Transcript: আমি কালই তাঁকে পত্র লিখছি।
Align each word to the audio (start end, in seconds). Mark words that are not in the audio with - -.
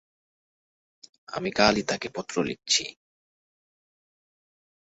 আমি 1.27 1.49
কালই 1.51 1.83
তাঁকে 1.83 2.07
পত্র 2.15 2.35
লিখছি। 2.43 2.83